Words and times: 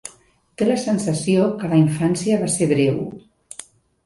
Té 0.61 0.67
la 0.69 0.77
sensació 0.83 1.43
que 1.59 1.69
la 1.75 1.79
infància 1.83 2.41
va 2.45 2.49
ser 2.55 2.69
breu. 2.73 2.99